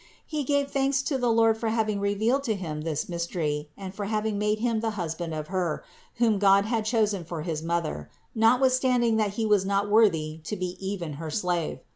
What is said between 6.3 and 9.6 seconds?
God had chosen for his Mother, notwithstanding that he